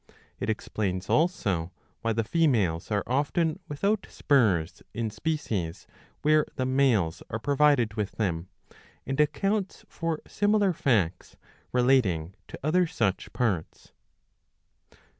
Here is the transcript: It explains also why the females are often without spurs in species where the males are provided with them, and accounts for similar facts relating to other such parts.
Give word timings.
It 0.39 0.49
explains 0.49 1.11
also 1.11 1.71
why 2.01 2.13
the 2.13 2.23
females 2.23 2.89
are 2.89 3.03
often 3.05 3.59
without 3.67 4.07
spurs 4.09 4.81
in 4.95 5.11
species 5.11 5.85
where 6.23 6.47
the 6.55 6.65
males 6.65 7.21
are 7.29 7.37
provided 7.37 7.93
with 7.93 8.13
them, 8.13 8.47
and 9.05 9.19
accounts 9.19 9.85
for 9.87 10.19
similar 10.25 10.73
facts 10.73 11.37
relating 11.71 12.33
to 12.47 12.59
other 12.63 12.87
such 12.87 13.31
parts. 13.31 13.91